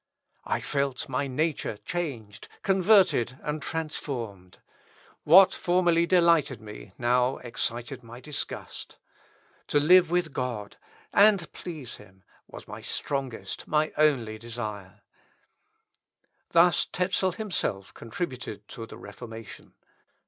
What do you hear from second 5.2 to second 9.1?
What formerly delighted me now excited my disgust.